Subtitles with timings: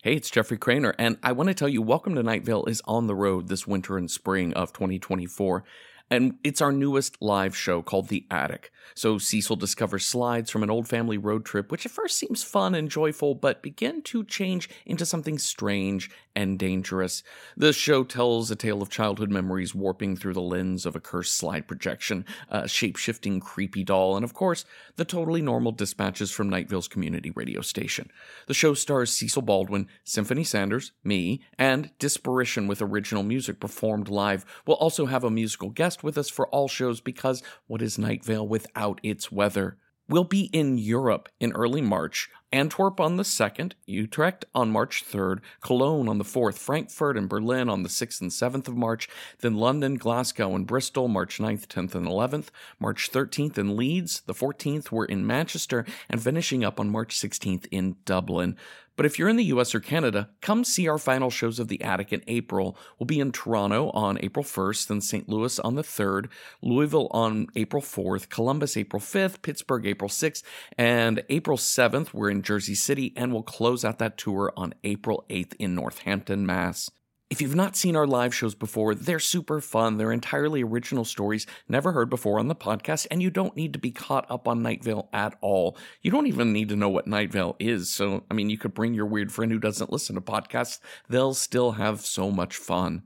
[0.00, 2.80] Hey, it's Jeffrey Cranor, and I want to tell you Welcome to Night Vale is
[2.84, 5.64] on the road this winter and spring of 2024.
[6.08, 8.70] And it's our newest live show called The Attic.
[8.94, 12.76] So Cecil discovers slides from an old family road trip, which at first seems fun
[12.76, 17.24] and joyful, but begin to change into something strange and dangerous.
[17.56, 21.34] The show tells a tale of childhood memories warping through the lens of a cursed
[21.34, 24.64] slide projection, a shape shifting creepy doll, and of course,
[24.94, 28.08] the totally normal dispatches from Night Vale's community radio station.
[28.46, 34.46] The show stars Cecil Baldwin, Symphony Sanders, me, and Disparition with original music performed live.
[34.64, 38.24] We'll also have a musical guest with us for all shows because what is Night
[38.28, 39.76] without its weather?
[40.10, 45.40] We'll be in Europe in early March, Antwerp on the 2nd, Utrecht on March 3rd,
[45.60, 49.06] Cologne on the 4th, Frankfurt and Berlin on the 6th and 7th of March,
[49.40, 52.46] then London, Glasgow, and Bristol March 9th, 10th, and 11th,
[52.80, 57.66] March 13th in Leeds, the 14th we're in Manchester, and finishing up on March 16th
[57.70, 58.56] in Dublin.
[58.98, 61.80] But if you're in the US or Canada, come see our final shows of The
[61.82, 62.76] Attic in April.
[62.98, 65.28] We'll be in Toronto on April 1st, then St.
[65.28, 66.26] Louis on the 3rd,
[66.62, 70.42] Louisville on April 4th, Columbus April 5th, Pittsburgh April 6th,
[70.76, 75.24] and April 7th, we're in Jersey City, and we'll close out that tour on April
[75.30, 76.90] 8th in Northampton, Mass.
[77.30, 79.98] If you've not seen our live shows before, they're super fun.
[79.98, 83.78] They're entirely original stories never heard before on the podcast, and you don't need to
[83.78, 85.76] be caught up on Night Vale at all.
[86.00, 87.90] You don't even need to know what Night Vale is.
[87.90, 90.80] So, I mean, you could bring your weird friend who doesn't listen to podcasts.
[91.10, 93.02] They'll still have so much fun.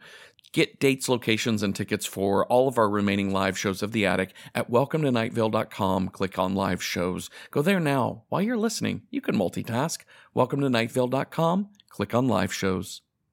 [0.52, 4.34] Get dates, locations, and tickets for all of our remaining live shows of The Attic
[4.54, 6.10] at welcometonightvale.com.
[6.10, 7.28] Click on live shows.
[7.50, 8.22] Go there now.
[8.28, 10.02] While you're listening, you can multitask.
[10.36, 11.70] Welcometonightvale.com.
[11.88, 13.02] Click on live shows.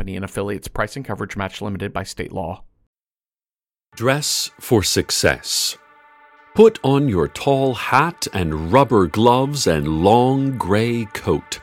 [0.00, 0.68] and affiliates.
[0.68, 2.64] Price and coverage match limited by state law.
[3.96, 5.78] Dress for success.
[6.54, 11.60] Put on your tall hat and rubber gloves and long gray coat.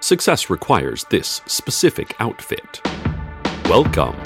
[0.00, 2.80] Success requires this specific outfit.
[3.66, 4.16] Welcome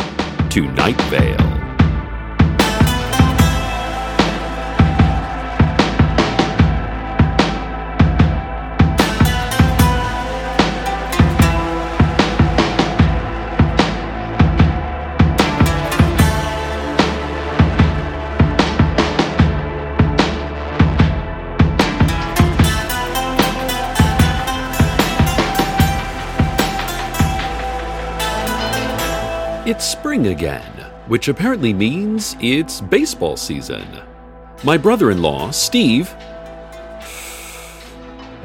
[0.51, 1.66] to Night Vale.
[30.17, 30.73] Spring again,
[31.09, 33.87] which apparently means it's baseball season.
[34.65, 36.09] My brother in law, Steve.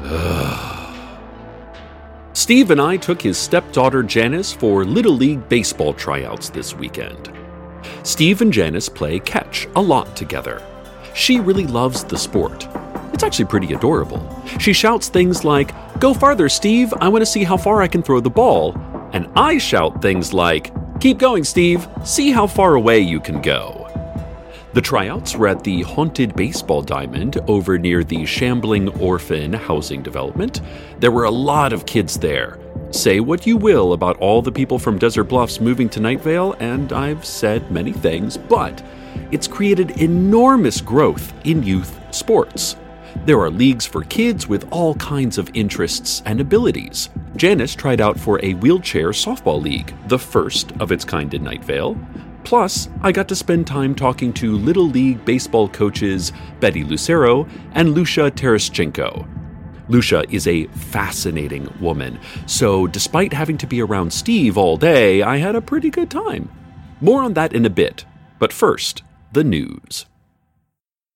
[2.34, 7.32] Steve and I took his stepdaughter Janice for Little League baseball tryouts this weekend.
[8.02, 10.60] Steve and Janice play catch a lot together.
[11.14, 12.68] She really loves the sport.
[13.14, 14.20] It's actually pretty adorable.
[14.58, 18.02] She shouts things like, Go farther, Steve, I want to see how far I can
[18.02, 18.76] throw the ball.
[19.14, 20.70] And I shout things like,
[21.02, 21.88] Keep going, Steve.
[22.04, 23.88] See how far away you can go.
[24.72, 30.60] The tryouts were at the Haunted Baseball Diamond over near the Shambling Orphan housing development.
[31.00, 32.60] There were a lot of kids there.
[32.92, 36.92] Say what you will about all the people from Desert Bluffs moving to Nightvale, and
[36.92, 38.80] I've said many things, but
[39.32, 42.76] it's created enormous growth in youth sports.
[43.24, 47.08] There are leagues for kids with all kinds of interests and abilities.
[47.36, 51.64] Janice tried out for a wheelchair softball league, the first of its kind in Night
[51.64, 51.96] Vale.
[52.44, 57.94] Plus, I got to spend time talking to Little League baseball coaches Betty Lucero and
[57.94, 59.28] Lucia Tereschenko.
[59.88, 65.36] Lucia is a fascinating woman, so despite having to be around Steve all day, I
[65.36, 66.50] had a pretty good time.
[67.00, 68.04] More on that in a bit,
[68.38, 69.02] but first,
[69.32, 70.06] the news.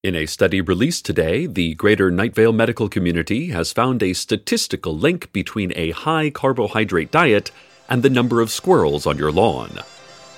[0.06, 5.32] In a study released today, the greater Nightvale medical community has found a statistical link
[5.32, 7.50] between a high carbohydrate diet
[7.88, 9.80] and the number of squirrels on your lawn.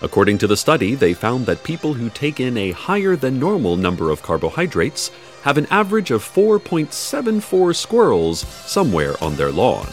[0.00, 3.76] According to the study, they found that people who take in a higher than normal
[3.76, 5.10] number of carbohydrates
[5.42, 9.92] have an average of 4.74 squirrels somewhere on their lawn.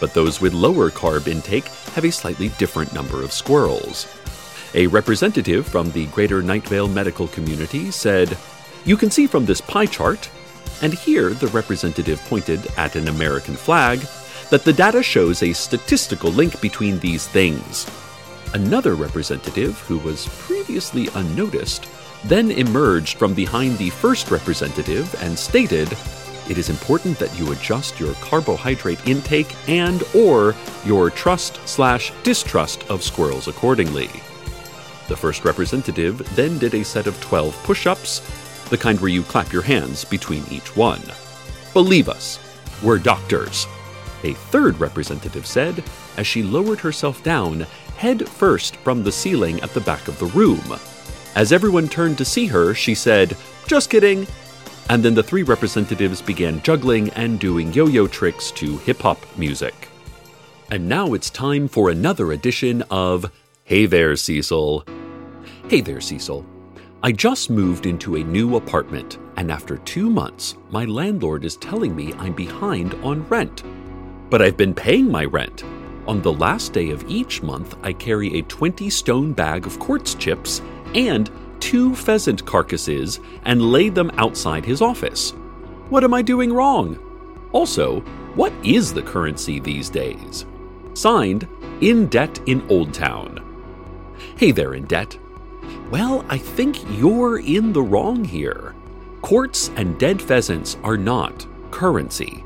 [0.00, 4.08] But those with lower carb intake have a slightly different number of squirrels.
[4.72, 8.38] A representative from the greater Nightvale medical community said,
[8.84, 10.28] you can see from this pie chart,
[10.80, 14.00] and here the representative pointed at an American flag,
[14.50, 17.86] that the data shows a statistical link between these things.
[18.54, 21.86] Another representative, who was previously unnoticed,
[22.24, 25.96] then emerged from behind the first representative and stated,
[26.48, 32.84] "It is important that you adjust your carbohydrate intake and or your trust slash distrust
[32.88, 34.10] of squirrels accordingly."
[35.08, 38.20] The first representative then did a set of 12 push ups,
[38.72, 41.02] the kind where you clap your hands between each one.
[41.74, 42.38] Believe us,
[42.82, 43.66] we're doctors.
[44.24, 45.84] A third representative said
[46.16, 47.66] as she lowered herself down
[47.98, 50.64] head first from the ceiling at the back of the room.
[51.34, 53.36] As everyone turned to see her, she said,
[53.66, 54.26] Just kidding.
[54.88, 59.18] And then the three representatives began juggling and doing yo yo tricks to hip hop
[59.36, 59.88] music.
[60.70, 63.30] And now it's time for another edition of
[63.64, 64.86] Hey There, Cecil.
[65.68, 66.46] Hey there, Cecil.
[67.04, 71.96] I just moved into a new apartment, and after two months, my landlord is telling
[71.96, 73.64] me I'm behind on rent.
[74.30, 75.64] But I've been paying my rent.
[76.06, 80.14] On the last day of each month, I carry a 20 stone bag of quartz
[80.14, 80.62] chips
[80.94, 81.28] and
[81.58, 85.32] two pheasant carcasses and lay them outside his office.
[85.88, 87.00] What am I doing wrong?
[87.50, 87.98] Also,
[88.36, 90.46] what is the currency these days?
[90.94, 91.48] Signed,
[91.80, 93.40] In Debt in Old Town.
[94.36, 95.18] Hey there, In Debt.
[95.92, 98.74] Well, I think you're in the wrong here.
[99.20, 102.42] Quartz and dead pheasants are not currency.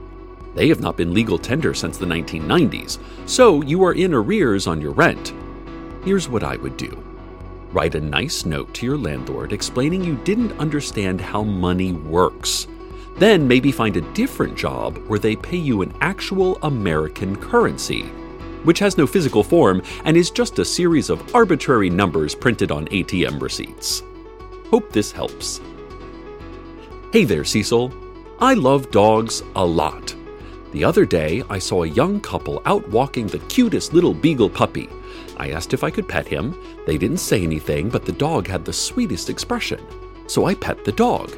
[0.57, 4.81] They have not been legal tender since the 1990s, so you are in arrears on
[4.81, 5.33] your rent.
[6.05, 7.01] Here's what I would do
[7.71, 12.67] write a nice note to your landlord explaining you didn't understand how money works.
[13.15, 18.11] Then maybe find a different job where they pay you an actual American currency,
[18.67, 22.87] which has no physical form and is just a series of arbitrary numbers printed on
[22.89, 24.03] ATM receipts.
[24.71, 25.61] Hope this helps.
[27.13, 27.95] Hey there, Cecil.
[28.41, 30.15] I love dogs a lot.
[30.73, 34.91] The other day, I saw a young couple out walking the cutest little beagle puppy.
[35.37, 36.61] I asked if I could pet him.
[36.87, 39.81] They didn't say anything, but the dog had the sweetest expression.
[40.27, 41.35] So I pet the dog.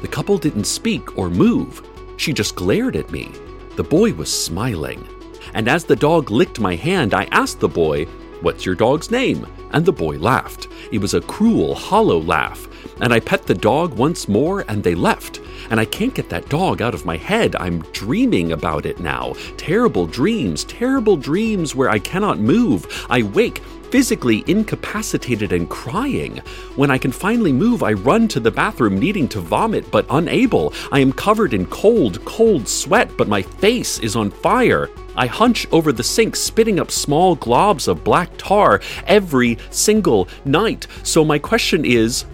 [0.00, 1.86] The couple didn't speak or move.
[2.16, 3.30] She just glared at me.
[3.76, 5.06] The boy was smiling.
[5.54, 8.06] And as the dog licked my hand, I asked the boy,
[8.40, 9.46] What's your dog's name?
[9.70, 10.68] And the boy laughed.
[10.90, 12.68] It was a cruel, hollow laugh.
[13.00, 15.40] And I pet the dog once more, and they left
[15.70, 17.56] and I can't get that dog out of my head.
[17.56, 19.34] I'm dreaming about it now.
[19.56, 23.06] Terrible dreams, terrible dreams where I cannot move.
[23.08, 26.38] I wake physically incapacitated and crying.
[26.76, 30.72] When I can finally move, I run to the bathroom needing to vomit but unable.
[30.90, 34.88] I am covered in cold, cold sweat, but my face is on fire.
[35.14, 40.86] I hunch over the sink, spitting up small globs of black tar every single night.
[41.02, 42.24] So, my question is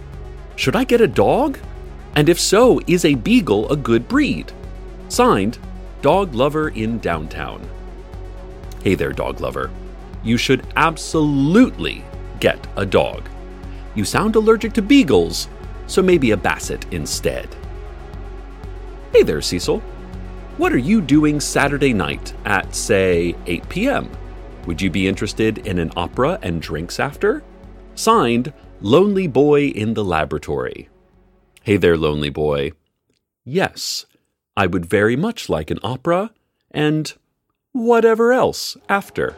[0.55, 1.59] should I get a dog?
[2.15, 4.53] And if so, is a beagle a good breed?
[5.09, 5.57] Signed,
[6.01, 7.69] Dog Lover in Downtown.
[8.81, 9.69] Hey there, dog lover.
[10.23, 12.03] You should absolutely
[12.39, 13.27] get a dog.
[13.95, 15.47] You sound allergic to beagles,
[15.87, 17.47] so maybe a basset instead.
[19.13, 19.79] Hey there, Cecil.
[20.57, 24.09] What are you doing Saturday night at, say, 8 p.m.?
[24.65, 27.43] Would you be interested in an opera and drinks after?
[27.95, 30.89] Signed, Lonely Boy in the Laboratory.
[31.63, 32.71] Hey there, lonely boy.
[33.43, 34.05] Yes,
[34.55, 36.31] I would very much like an opera
[36.71, 37.13] and
[37.73, 39.35] whatever else after.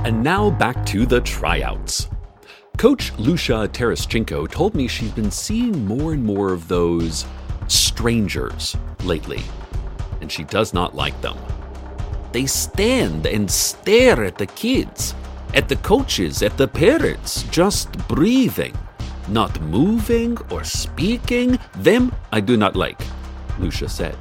[0.00, 2.08] And now back to the tryouts.
[2.76, 7.26] Coach Lucia Taraschenko told me she's been seeing more and more of those
[7.66, 9.42] strangers lately,
[10.20, 11.36] and she does not like them.
[12.32, 15.14] They stand and stare at the kids,
[15.54, 18.76] at the coaches, at the parents, just breathing
[19.28, 23.00] not moving or speaking, them I do not like,
[23.58, 24.16] Lucia said.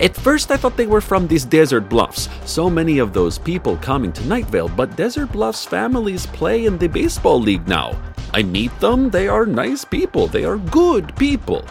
[0.00, 2.28] At first, I thought they were from these desert bluffs.
[2.44, 6.88] So many of those people coming to Nightvale, but Desert Bluffs families play in the
[6.88, 7.96] baseball league now.
[8.34, 11.64] I meet them, they are nice people, they are good people.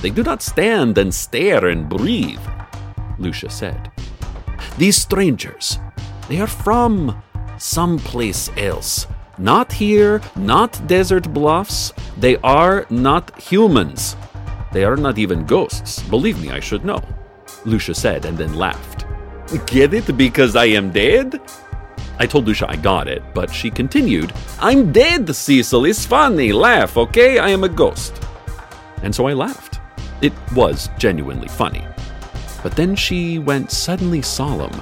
[0.00, 2.40] They do not stand and stare and breathe,
[3.18, 3.90] Lucia said.
[4.78, 5.78] These strangers,
[6.28, 7.22] they are from
[7.58, 9.06] someplace else.
[9.38, 11.92] Not here, not desert bluffs.
[12.16, 14.16] They are not humans.
[14.72, 16.02] They are not even ghosts.
[16.04, 17.02] Believe me, I should know.
[17.66, 19.04] Lucia said and then laughed.
[19.66, 21.40] Get it because I am dead?
[22.18, 25.84] I told Lucia I got it, but she continued, I'm dead, Cecil.
[25.84, 26.52] It's funny.
[26.52, 27.38] Laugh, okay?
[27.38, 28.24] I am a ghost.
[29.02, 29.80] And so I laughed.
[30.22, 31.86] It was genuinely funny.
[32.62, 34.80] But then she went suddenly solemn.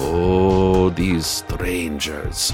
[0.00, 2.52] Oh, these strangers.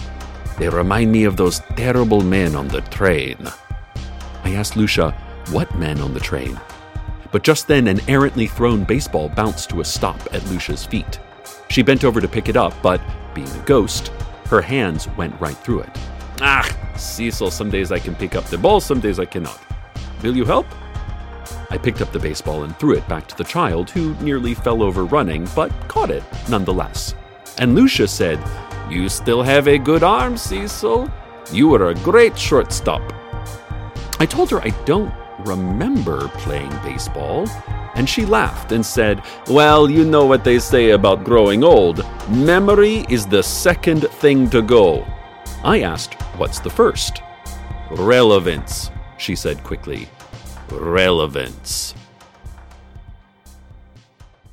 [0.58, 3.36] They remind me of those terrible men on the train.
[4.44, 5.10] I asked Lucia,
[5.50, 6.58] what men on the train?
[7.34, 11.18] But just then, an errantly thrown baseball bounced to a stop at Lucia's feet.
[11.68, 13.00] She bent over to pick it up, but,
[13.34, 14.12] being a ghost,
[14.46, 15.90] her hands went right through it.
[16.40, 16.64] Ah,
[16.96, 19.60] Cecil, some days I can pick up the ball, some days I cannot.
[20.22, 20.64] Will you help?
[21.70, 24.80] I picked up the baseball and threw it back to the child, who nearly fell
[24.80, 27.16] over running, but caught it nonetheless.
[27.58, 28.38] And Lucia said,
[28.88, 31.10] You still have a good arm, Cecil.
[31.52, 33.02] You are a great shortstop.
[34.20, 37.48] I told her I don't remember playing baseball,
[37.94, 42.04] and she laughed and said, Well, you know what they say about growing old.
[42.30, 45.06] Memory is the second thing to go.
[45.62, 47.22] I asked, What's the first?
[47.90, 50.08] Relevance, she said quickly
[50.70, 51.94] relevance.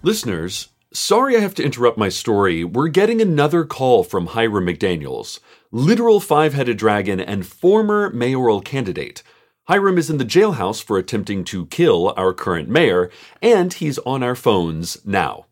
[0.04, 2.64] Listeners, sorry I have to interrupt my story.
[2.64, 5.40] We're getting another call from Hiram McDaniels,
[5.72, 9.24] literal five headed dragon and former mayoral candidate.
[9.72, 13.10] Hiram is in the jailhouse for attempting to kill our current mayor,
[13.42, 15.46] and he's on our phones now.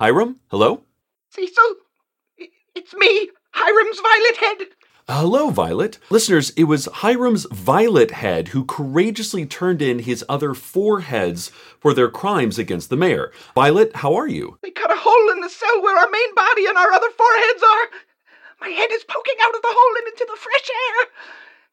[0.00, 0.84] Hiram, hello?
[1.28, 1.74] Cecil,
[2.74, 4.68] it's me, Hiram's Violet Head.
[5.06, 5.98] Hello, Violet.
[6.08, 11.92] Listeners, it was Hiram's Violet head who courageously turned in his other four heads for
[11.92, 13.30] their crimes against the mayor.
[13.54, 14.56] Violet, how are you?
[14.62, 17.34] They cut a hole in the cell where our main body and our other four
[17.36, 17.98] heads are.
[18.58, 21.08] My head is poking out of the hole and into the fresh air.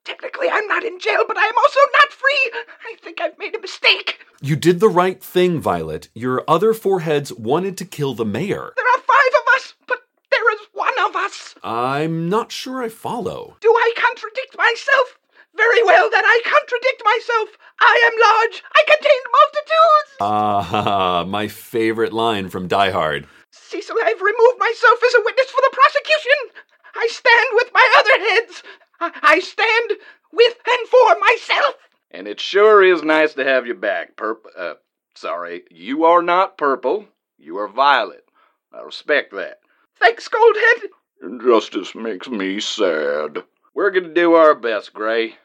[0.06, 2.52] Technically, I'm not in jail, but I am also not free.
[2.86, 4.20] I think I've made a mistake.
[4.42, 6.10] You did the right thing, Violet.
[6.14, 8.74] Your other four heads wanted to kill the mayor.
[8.76, 10.00] There are five of us, but
[10.32, 11.56] there is one of us.
[11.64, 13.56] I'm not sure I follow.
[13.62, 15.18] Do I contradict myself?
[15.56, 17.50] Very well, then I contradict myself.
[17.80, 18.64] I am large.
[18.76, 20.18] I contain multitudes.
[20.20, 23.28] Ah, my favorite line from Die Hard.
[23.52, 26.64] Cecil, I've removed myself as a witness for the prosecution.
[26.96, 28.64] I stand with my other heads.
[29.00, 30.00] I stand
[30.32, 31.76] with and for myself.
[32.12, 34.46] And it sure is nice to have you back, Purp.
[34.58, 34.76] Uh,
[35.16, 37.08] sorry, you are not purple.
[37.38, 38.26] You are violet.
[38.72, 39.60] I respect that.
[40.00, 40.90] Thanks, Goldhead.
[41.22, 43.44] Injustice makes me sad.
[43.74, 45.36] We're gonna do our best, Gray.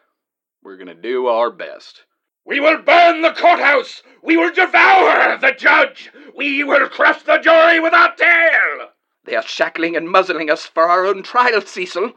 [0.63, 2.03] We're gonna do our best.
[2.45, 4.03] We will burn the courthouse!
[4.23, 6.11] We will devour the judge!
[6.35, 8.89] We will crush the jury with our tail!
[9.29, 12.15] They are shackling and muzzling us for our own trial, Cecil.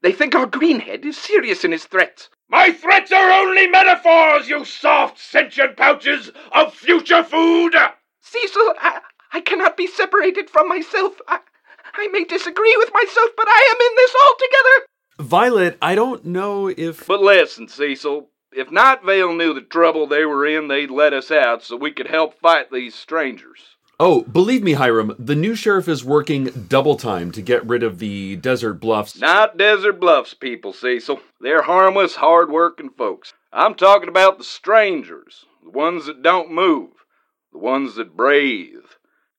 [0.00, 2.30] They think our greenhead is serious in his threats.
[2.48, 7.74] My threats are only metaphors, you soft, sentient pouches of future food!
[8.22, 9.00] Cecil, I,
[9.34, 11.20] I cannot be separated from myself.
[11.28, 11.40] I,
[11.92, 15.28] I may disagree with myself, but I am in this altogether.
[15.28, 17.06] Violet, I don't know if.
[17.06, 18.30] But listen, Cecil.
[18.52, 21.90] If Night Vale knew the trouble they were in, they'd let us out so we
[21.90, 23.75] could help fight these strangers.
[23.98, 27.98] Oh, believe me, Hiram, the new sheriff is working double time to get rid of
[27.98, 29.18] the Desert Bluffs.
[29.18, 31.20] Not Desert Bluffs people, Cecil.
[31.40, 33.32] They're harmless, hard-working folks.
[33.54, 36.90] I'm talking about the strangers, the ones that don't move,
[37.52, 38.84] the ones that breathe.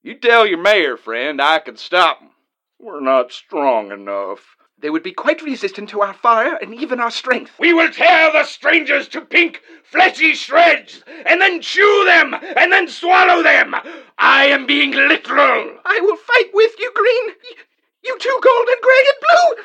[0.01, 2.31] You tell your mayor friend I can stop stop 'em.
[2.79, 4.56] We're not strong enough.
[4.79, 7.51] They would be quite resistant to our fire and even our strength.
[7.59, 12.87] We will tear the strangers to pink, fleshy shreds, and then chew them, and then
[12.87, 13.73] swallow them.
[14.19, 15.77] I am being literal.
[15.83, 17.27] I will fight with you, Green.
[17.43, 17.63] Y-
[18.03, 19.17] You too, Gold and Gray and
[19.55, 19.63] Blue.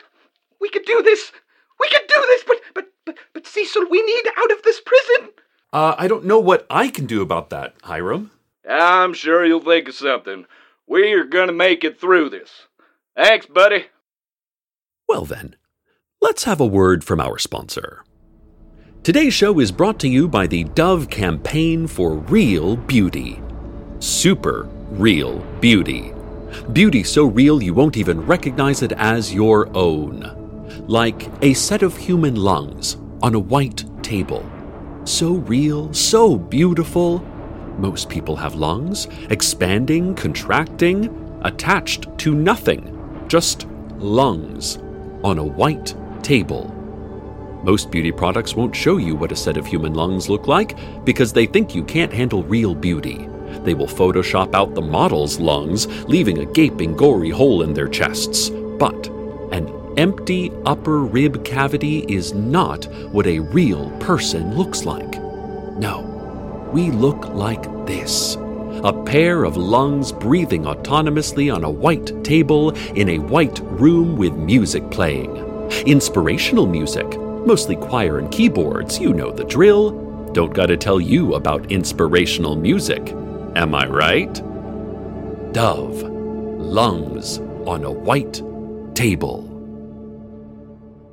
[0.60, 1.30] We could do this.
[1.78, 5.30] We could do this, but but but but Cecil, we need out of this prison.
[5.74, 8.30] Uh, I don't know what I can do about that, Hiram.
[8.68, 10.46] I'm sure you'll think of something.
[10.86, 12.50] We are gonna make it through this.
[13.16, 13.86] Thanks, buddy.
[15.12, 15.56] Well, then,
[16.22, 18.02] let's have a word from our sponsor.
[19.02, 23.38] Today's show is brought to you by the Dove Campaign for Real Beauty.
[23.98, 26.14] Super real beauty.
[26.72, 30.86] Beauty so real you won't even recognize it as your own.
[30.88, 34.50] Like a set of human lungs on a white table.
[35.04, 37.18] So real, so beautiful.
[37.76, 43.26] Most people have lungs, expanding, contracting, attached to nothing.
[43.28, 43.66] Just
[43.98, 44.78] lungs
[45.24, 46.68] on a white table.
[47.62, 51.32] Most beauty products won't show you what a set of human lungs look like because
[51.32, 53.28] they think you can't handle real beauty.
[53.62, 58.50] They will Photoshop out the model's lungs, leaving a gaping, gory hole in their chests.
[58.50, 59.06] But
[59.52, 65.20] an empty upper rib cavity is not what a real person looks like.
[65.78, 68.36] No, we look like this
[68.84, 74.34] a pair of lungs breathing autonomously on a white table in a white room with
[74.34, 75.36] music playing.
[75.86, 77.06] Inspirational music,
[77.46, 79.92] mostly choir and keyboards, you know the drill.
[80.32, 83.10] Don't gotta tell you about inspirational music,
[83.54, 84.34] am I right?
[85.52, 88.42] Dove, lungs on a white
[88.94, 89.48] table.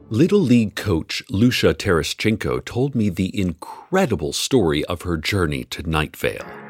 [0.09, 6.15] Little League coach Lucia Taraschenko told me the incredible story of her journey to Night
[6.17, 6.68] Vale.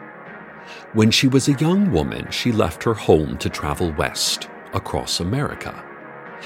[0.93, 5.83] When she was a young woman, she left her home to travel west, across America.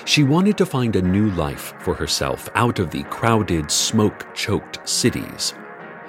[0.05, 4.87] She wanted to find a new life for herself out of the crowded, smoke choked
[4.87, 5.53] cities.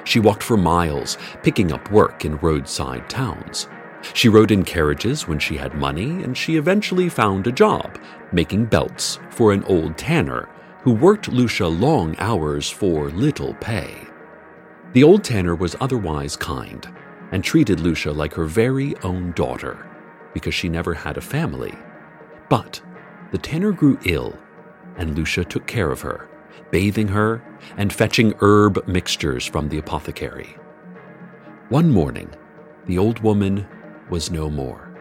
[0.04, 3.68] She walked for miles, picking up work in roadside towns.
[4.12, 7.99] She rode in carriages when she had money, and she eventually found a job
[8.33, 10.49] making belts for an old tanner
[10.83, 13.97] who worked Lucia long hours for little pay.
[14.92, 16.87] The old tanner was otherwise kind
[17.34, 19.84] and treated Lucia like her very own daughter
[20.32, 21.74] because she never had a family.
[22.48, 22.80] But
[23.32, 24.38] the tanner grew ill,
[24.96, 26.28] and Lucia took care of her,
[26.70, 27.42] bathing her
[27.76, 30.56] and fetching herb mixtures from the apothecary.
[31.70, 32.32] One morning,
[32.86, 33.66] the old woman
[34.08, 34.96] was no more.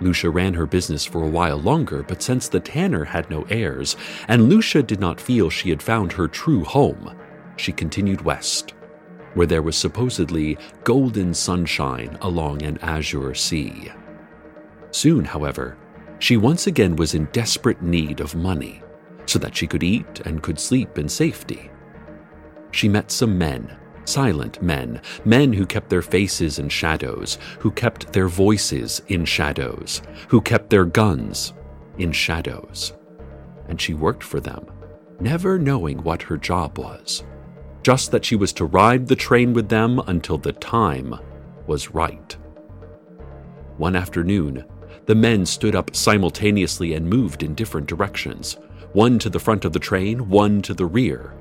[0.00, 3.96] Lucia ran her business for a while longer, but since the tanner had no heirs,
[4.28, 7.18] and Lucia did not feel she had found her true home,
[7.56, 8.74] she continued west,
[9.38, 13.88] where there was supposedly golden sunshine along an azure sea.
[14.90, 15.78] Soon, however,
[16.18, 18.82] she once again was in desperate need of money
[19.26, 21.70] so that she could eat and could sleep in safety.
[22.72, 23.78] She met some men
[24.08, 30.02] silent men, men who kept their faces in shadows, who kept their voices in shadows,
[30.28, 31.52] who kept their guns
[31.98, 32.94] in shadows.
[33.68, 34.66] And she worked for them,
[35.20, 37.22] never knowing what her job was,
[37.88, 41.18] just that she was to ride the train with them until the time
[41.66, 42.36] was right.
[43.78, 44.66] One afternoon,
[45.06, 48.58] the men stood up simultaneously and moved in different directions,
[48.92, 51.32] one to the front of the train, one to the rear.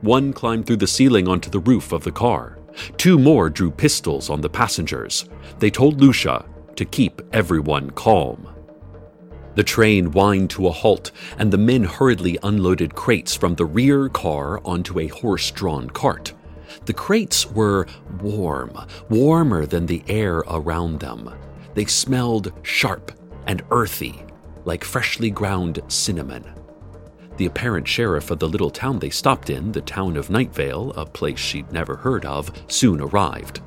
[0.00, 2.56] One climbed through the ceiling onto the roof of the car.
[2.96, 5.26] Two more drew pistols on the passengers.
[5.58, 8.48] They told Lucia to keep everyone calm.
[9.54, 14.08] The train whined to a halt, and the men hurriedly unloaded crates from the rear
[14.08, 16.32] car onto a horse drawn cart.
[16.84, 17.86] The crates were
[18.20, 18.78] warm,
[19.08, 21.30] warmer than the air around them.
[21.74, 23.12] They smelled sharp
[23.46, 24.24] and earthy,
[24.64, 26.44] like freshly ground cinnamon.
[27.36, 31.06] The apparent sheriff of the little town they stopped in, the town of Nightvale, a
[31.06, 33.60] place she'd never heard of, soon arrived.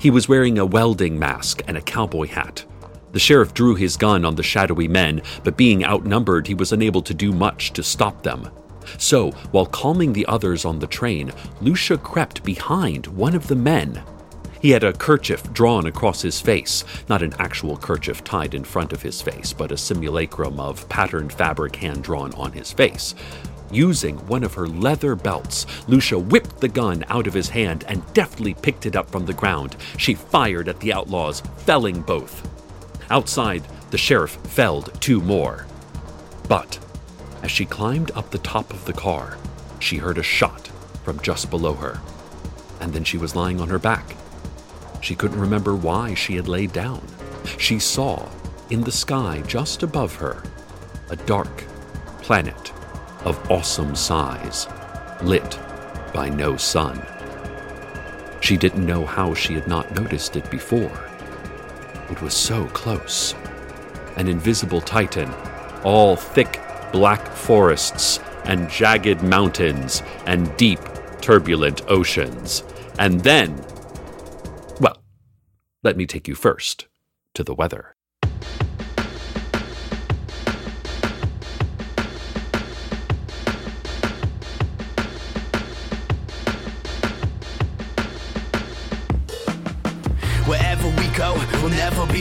[0.00, 2.64] He was wearing a welding mask and a cowboy hat.
[3.12, 7.02] The sheriff drew his gun on the shadowy men, but being outnumbered, he was unable
[7.02, 8.50] to do much to stop them.
[8.98, 14.02] So, while calming the others on the train, Lucia crept behind one of the men
[14.60, 18.92] he had a kerchief drawn across his face, not an actual kerchief tied in front
[18.92, 23.14] of his face, but a simulacrum of patterned fabric hand drawn on his face.
[23.70, 28.02] Using one of her leather belts, Lucia whipped the gun out of his hand and
[28.14, 29.76] deftly picked it up from the ground.
[29.96, 32.57] She fired at the outlaws, felling both.
[33.10, 35.66] Outside, the sheriff felled two more.
[36.48, 36.78] But
[37.42, 39.38] as she climbed up the top of the car,
[39.78, 40.68] she heard a shot
[41.04, 42.00] from just below her.
[42.80, 44.16] And then she was lying on her back,
[45.00, 47.02] she couldn't remember why she had laid down.
[47.58, 48.28] She saw,
[48.70, 50.42] in the sky just above her,
[51.10, 51.64] a dark
[52.22, 52.72] planet
[53.24, 54.66] of awesome size,
[55.22, 55.58] lit
[56.12, 57.02] by no sun.
[58.40, 61.07] She didn't know how she had not noticed it before.
[62.10, 63.34] It was so close.
[64.16, 65.32] An invisible titan,
[65.84, 66.60] all thick
[66.92, 70.80] black forests and jagged mountains and deep,
[71.20, 72.64] turbulent oceans.
[72.98, 73.62] And then
[74.80, 75.02] well,
[75.82, 76.86] let me take you first
[77.34, 77.94] to the weather.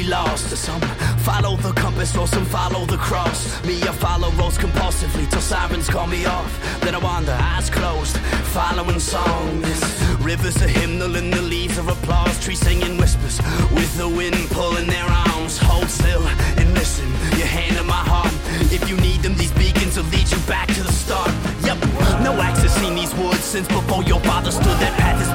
[0.07, 0.55] Lost.
[0.57, 0.81] Some
[1.27, 3.63] follow the compass or some follow the cross.
[3.65, 6.51] Me, I follow roads compulsively till sirens call me off.
[6.81, 8.17] Then I wander, eyes closed,
[8.55, 9.61] following song.
[9.61, 9.81] This
[10.19, 12.39] river's a hymnal and the leaves are applause.
[12.43, 13.37] Trees singing whispers
[13.71, 15.57] with the wind pulling their arms.
[15.57, 16.25] Hold still
[16.57, 18.33] and listen, your hand in my heart.
[18.71, 21.31] If you need them, these beacons will lead you back to the start.
[21.63, 21.77] Yep,
[22.23, 24.77] no accessing these woods since before your father stood.
[24.79, 25.31] That path is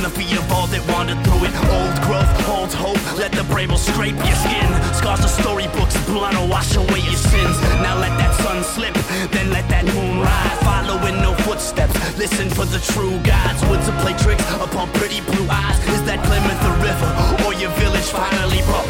[0.00, 1.54] beaten good from the feet of all that wandered through it.
[1.68, 3.00] Old growth holds hope.
[3.18, 4.68] Let the brave scrape your skin.
[4.94, 7.56] Scars of storybooks, blood will wash away your sins.
[7.82, 8.94] Now let that sun slip,
[9.30, 10.58] then let that moon rise.
[10.64, 13.60] Following no footsteps, listen for the true gods.
[13.68, 15.78] Woods to play tricks upon pretty blue eyes.
[15.88, 17.10] Is that Plymouth the river,
[17.46, 18.89] or your village finally brought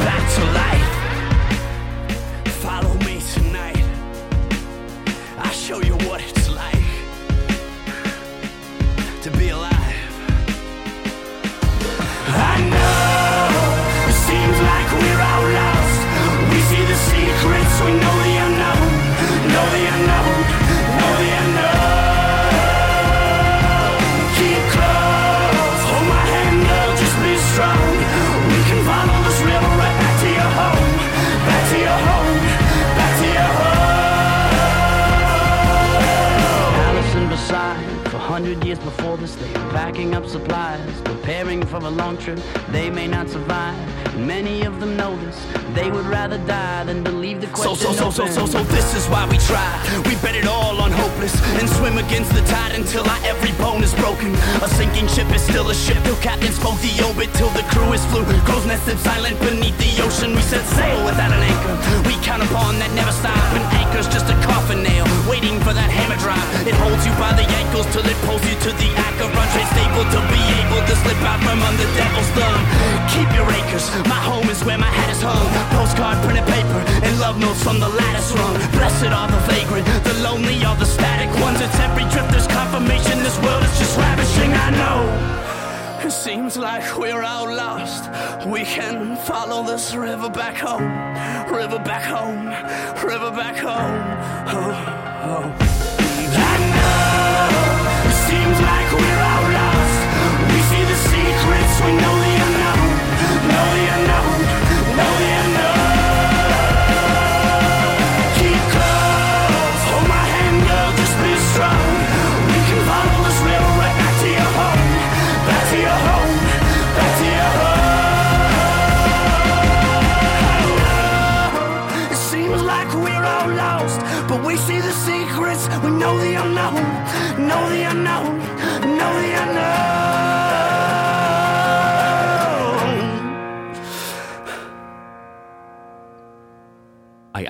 [38.84, 42.38] before this, they are packing up supplies, preparing for a long trip
[42.70, 44.09] they may not survive.
[44.20, 45.36] Many of them know this.
[45.72, 47.74] They would rather die than believe the question.
[47.76, 49.64] So, so, so, so, so, so, this is why we try.
[50.04, 53.82] We bet it all on hopeless and swim against the tide until our every bone
[53.82, 54.34] is broken.
[54.60, 55.96] A sinking ship is still a ship.
[56.04, 58.24] Till captain spoke the obit till the crew is flew.
[58.44, 60.36] Crow's nested silent beneath the ocean.
[60.36, 61.74] We set sail without an anchor.
[62.04, 63.40] We count upon that never stop.
[63.56, 66.44] An anchor's just a coffin nail, waiting for that hammer drop.
[66.68, 69.32] It holds you by the ankles till it pulls you to the anchor.
[69.32, 72.60] Run straight stable to be able to slip out from under devil's thumb.
[73.08, 73.88] Keep your anchors.
[74.10, 75.46] My home is where my hat is hung.
[75.78, 78.56] Postcard, printed paper, and love notes from the lattice rung.
[78.74, 81.60] Blessed are the vagrant, the lonely are the static ones.
[81.60, 83.22] It's every drifter's confirmation.
[83.22, 84.50] This world is just ravishing.
[84.66, 85.00] I know.
[86.04, 88.02] It seems like we're all lost.
[88.44, 90.90] We can follow this river back home,
[91.54, 92.46] river back home,
[93.06, 93.94] river back home.
[94.50, 94.74] Oh,
[95.30, 95.44] oh.
[96.50, 98.10] I know.
[98.10, 99.98] It seems like we're all lost.
[100.52, 102.29] We see the secrets, we know the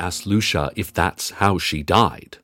[0.01, 2.39] asked Lucia if that's how she died.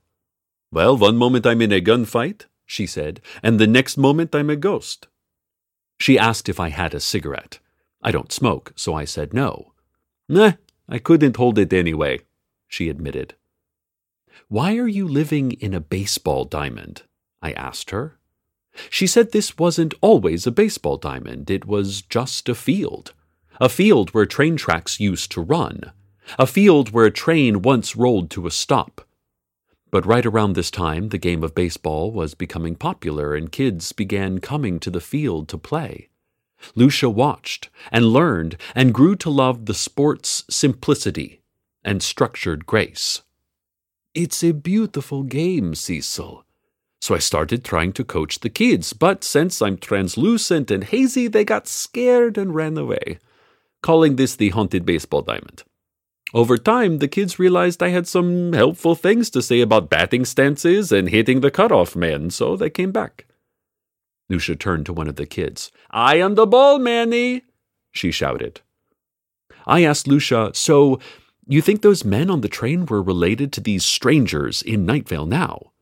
[0.71, 4.57] Well, one moment I'm in a gunfight, she said, and the next moment I'm a
[4.57, 5.09] ghost.
[5.99, 7.59] She asked if I had a cigarette.
[8.03, 9.73] I don't smoke, so I said no.
[10.29, 10.53] Nah,
[10.89, 12.21] I couldn't hold it anyway,
[12.69, 13.35] she admitted.
[14.49, 17.03] Why are you living in a baseball diamond?
[17.43, 18.19] I asked her.
[18.91, 23.13] She said this wasn't always a baseball diamond, it was just a field.
[23.61, 25.93] A field where train tracks used to run.
[26.39, 29.07] A field where a train once rolled to a stop.
[29.91, 34.41] But right around this time, the game of baseball was becoming popular and kids began
[34.41, 36.09] coming to the field to play.
[36.75, 41.43] Lucia watched and learned and grew to love the sport's simplicity
[41.85, 43.23] and structured grace.
[44.15, 46.45] It's a beautiful game, Cecil.
[47.01, 51.45] So I started trying to coach the kids, but since I'm translucent and hazy, they
[51.45, 53.19] got scared and ran away,
[53.83, 55.63] calling this the haunted baseball diamond.
[56.37, 60.93] Over time, the kids realized I had some helpful things to say about batting stances
[60.93, 63.25] and hitting the cutoff man, so they came back.
[64.29, 65.73] Lucia turned to one of the kids.
[65.91, 67.45] I am the ball, Manny,
[67.91, 68.61] she shouted.
[69.67, 71.01] I asked Lucia, So,
[71.47, 75.73] you think those men on the train were related to these strangers in Nightvale now?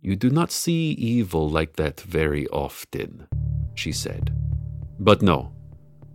[0.00, 3.26] You do not see evil like that very often,
[3.74, 4.32] she said.
[5.00, 5.50] But no,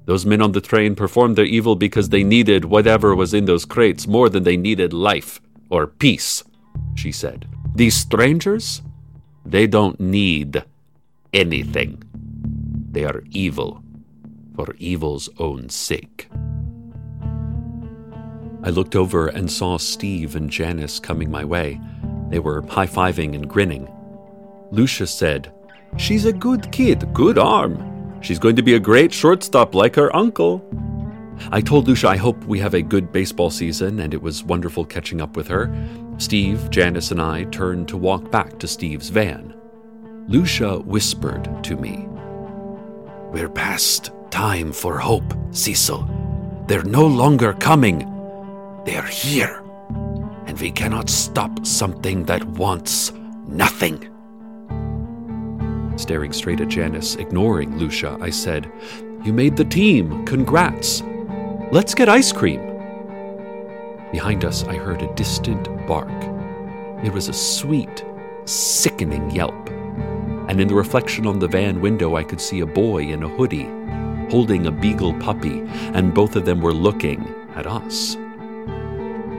[0.06, 3.66] those men on the train performed their evil because they needed whatever was in those
[3.66, 5.40] crates more than they needed life
[5.70, 6.44] or peace,
[6.96, 7.48] she said.
[7.76, 8.82] These strangers,
[9.46, 10.64] they don't need
[11.34, 12.04] anything.
[12.92, 13.82] They are evil
[14.56, 16.30] for evil's own sake.
[18.66, 21.82] I looked over and saw Steve and Janice coming my way.
[22.30, 23.90] They were high fiving and grinning.
[24.72, 25.52] Lucia said,
[25.98, 27.93] She's a good kid, good arm.
[28.24, 30.64] She's going to be a great shortstop like her uncle.
[31.52, 34.86] I told Lucia I hope we have a good baseball season, and it was wonderful
[34.86, 35.70] catching up with her.
[36.20, 39.54] Steve, Janice, and I turned to walk back to Steve's van.
[40.30, 42.08] Lucia whispered to me,
[43.34, 46.08] We're past time for hope, Cecil.
[46.68, 48.10] They're no longer coming.
[48.86, 49.62] They're here.
[50.46, 53.12] And we cannot stop something that wants
[53.48, 54.13] nothing.
[55.96, 58.72] Staring straight at Janice, ignoring Lucia, I said,
[59.24, 60.26] You made the team.
[60.26, 61.04] Congrats.
[61.72, 62.62] Let's get ice cream.
[64.12, 66.10] Behind us, I heard a distant bark.
[67.04, 68.06] It was a sweet,
[68.46, 69.70] sickening yelp.
[70.50, 73.30] And in the reflection on the van window, I could see a boy in a
[73.30, 73.70] hoodie
[74.30, 75.60] holding a beagle puppy,
[75.94, 77.22] and both of them were looking
[77.56, 78.18] at us.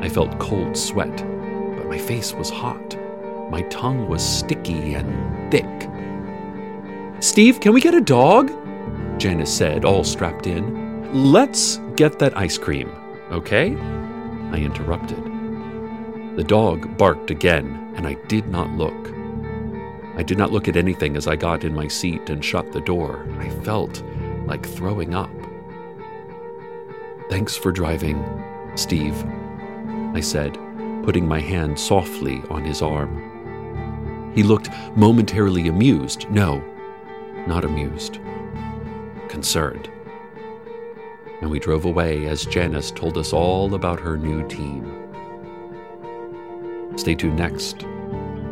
[0.01, 2.97] I felt cold sweat, but my face was hot.
[3.51, 5.90] My tongue was sticky and thick.
[7.25, 8.53] Steve, can we get a dog?
[9.19, 11.33] Janice said, all strapped in.
[11.33, 12.91] Let's get that ice cream,
[13.31, 13.75] okay?
[14.53, 15.25] I interrupted.
[16.37, 19.15] The dog barked again, and I did not look.
[20.17, 22.83] I did not look at anything as I got in my seat and shut the
[22.83, 23.27] door.
[23.39, 24.03] I felt
[24.45, 25.31] like throwing up.
[27.31, 28.23] Thanks for driving,
[28.75, 29.17] Steve,
[30.13, 30.59] I said,
[31.03, 34.33] putting my hand softly on his arm.
[34.35, 36.29] He looked momentarily amused.
[36.29, 36.63] No,
[37.47, 38.19] not amused.
[39.29, 39.91] Concerned.
[41.41, 44.91] And we drove away as Janice told us all about her new team.
[46.97, 47.83] Stay tuned next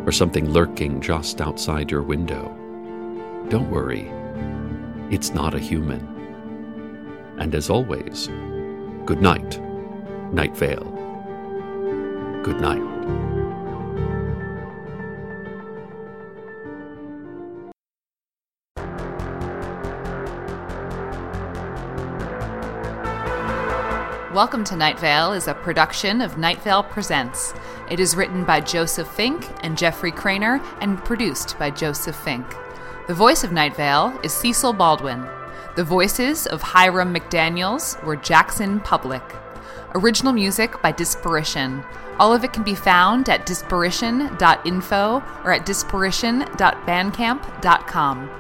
[0.05, 2.49] for something lurking just outside your window.
[3.49, 4.11] Don't worry,
[5.11, 6.09] it's not a human.
[7.39, 8.29] And as always,
[9.07, 9.61] good night,
[10.33, 10.91] Night Vale.
[12.43, 12.92] Good night.
[24.33, 27.53] Welcome to Night Vale is a production of Night Vale Presents.
[27.90, 32.47] It is written by Joseph Fink and Jeffrey Cranor and produced by Joseph Fink.
[33.09, 35.29] The voice of Night Vale is Cecil Baldwin.
[35.77, 39.38] The voices of Hiram McDaniels were Jackson Publick.
[39.97, 41.85] Original music by Disparition.
[42.18, 48.31] All of it can be found at disparition.info or at disparition.bandcamp.com.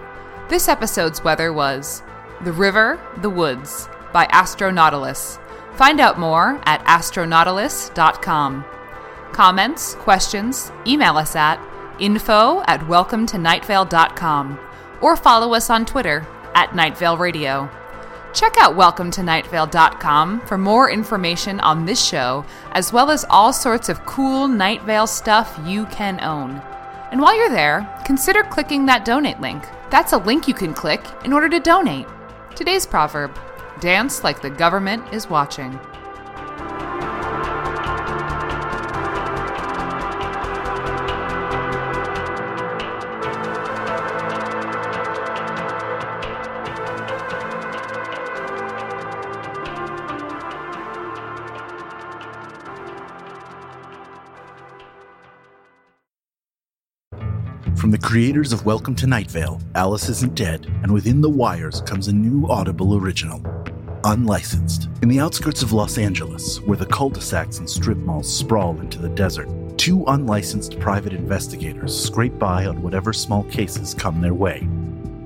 [0.48, 2.02] This episode's weather was
[2.44, 5.38] The River, the Woods by Astronautalis.
[5.74, 8.64] Find out more at astronautalis.com.
[9.32, 11.58] Comments, questions, email us at
[11.98, 14.58] info at welcometonightvale.com
[15.00, 17.68] or follow us on Twitter at Nightvale Radio.
[18.34, 24.04] Check out welcometonightvale.com for more information on this show, as well as all sorts of
[24.06, 26.62] cool Night Vale stuff you can own.
[27.10, 29.62] And while you're there, consider clicking that donate link.
[29.90, 32.06] That's a link you can click in order to donate.
[32.54, 33.38] Today's proverb
[33.82, 35.76] Dance like the government is watching.
[57.74, 61.80] From the creators of Welcome to Night Vale, Alice Isn't Dead, and Within the Wires
[61.80, 63.40] comes a new Audible original,
[64.04, 64.88] Unlicensed.
[65.02, 69.08] In the outskirts of Los Angeles, where the cul-de-sacs and strip malls sprawl into the
[69.10, 74.66] desert, two unlicensed private investigators scrape by on whatever small cases come their way.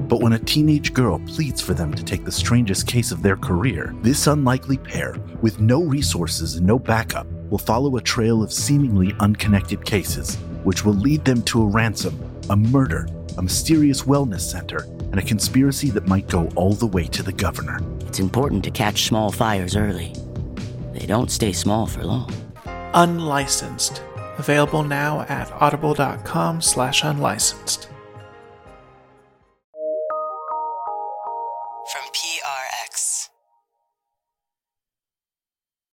[0.08, 3.36] But when a teenage girl pleads for them to take the strangest case of their
[3.36, 8.52] career, this unlikely pair, with no resources and no backup, will follow a trail of
[8.52, 12.18] seemingly unconnected cases, which will lead them to a ransom,
[12.50, 13.08] a murder,
[13.38, 17.32] a mysterious wellness center, and a conspiracy that might go all the way to the
[17.32, 17.80] governor.
[18.06, 20.14] It's important to catch small fires early.
[20.92, 22.32] They don't stay small for long.
[22.94, 24.02] Unlicensed.
[24.38, 27.88] Available now at audible.com slash unlicensed.